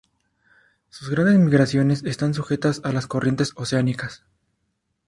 [0.89, 4.25] Sus grandes migraciones están sujetas a las corrientes oceánicas.